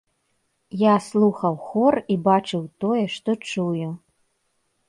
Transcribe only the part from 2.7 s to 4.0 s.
тое, што чую.